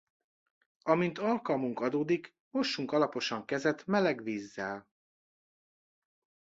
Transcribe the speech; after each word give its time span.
Amint 0.83 1.17
alkalmunk 1.19 1.79
adódik, 1.79 2.35
mossunk 2.49 2.91
alaposan 2.91 3.45
kezet 3.45 3.85
meleg 3.85 4.23
vízzel. 4.23 4.89